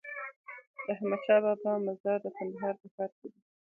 د 0.85 0.87
احمدشاهبابا 0.95 1.71
مزار 1.87 2.17
د 2.23 2.27
کندهار 2.37 2.73
په 2.81 2.87
ښار 2.93 3.11
کی 3.17 3.27
دی 3.31 3.41